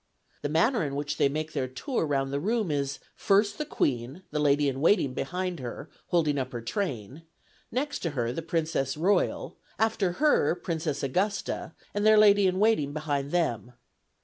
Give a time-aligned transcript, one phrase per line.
[0.41, 4.23] The manner in which they make their tour round the room is, first, the Queen,
[4.31, 7.21] the lady in waiting behind her, holding up her train;
[7.71, 12.93] next to her, the Princess Royal; after her, Princess Augusta, and their lady in waiting
[12.93, 13.73] behind them.